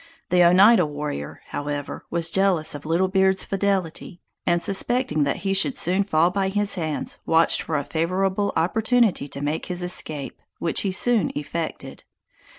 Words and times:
The 0.31 0.43
Oneida 0.43 0.83
warrior, 0.83 1.41
however, 1.49 2.05
was 2.09 2.31
jealous 2.31 2.73
of 2.73 2.87
Little 2.87 3.07
Beard's 3.07 3.45
fidelity; 3.45 4.19
and 4.47 4.59
suspecting 4.59 5.25
that 5.25 5.35
he 5.45 5.53
should 5.53 5.77
soon 5.77 6.01
fall 6.03 6.31
by 6.31 6.49
his 6.49 6.73
hands, 6.73 7.19
watched 7.27 7.61
for 7.61 7.77
a 7.77 7.83
favorable 7.85 8.51
opportunity 8.55 9.27
to 9.27 9.41
make 9.41 9.67
his 9.67 9.83
escape; 9.83 10.41
which 10.57 10.81
he 10.81 10.91
soon 10.91 11.29
effected. 11.35 12.03